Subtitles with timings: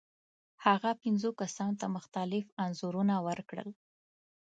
[0.65, 3.69] هغه پنځو کسانو ته مختلف انځورونه ورکړل.